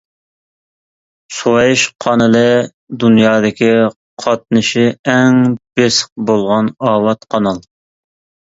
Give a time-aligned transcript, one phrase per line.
[1.39, 2.41] سۇۋەيىش قانىلى
[3.03, 3.69] دۇنيادىكى
[4.25, 5.39] قاتنىشى ئەڭ
[5.81, 7.63] بېسىق بولغان ئاۋات قانال.